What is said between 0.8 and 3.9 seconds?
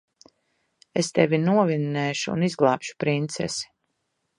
Es tevi novinnēšu un izglābšu princesi.